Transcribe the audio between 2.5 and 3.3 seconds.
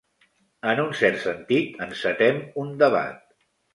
un debat.